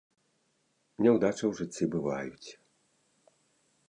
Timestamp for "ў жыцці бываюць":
1.49-2.49